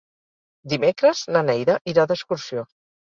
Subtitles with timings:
[0.71, 2.65] Dimecres na Neida irà d'excursió.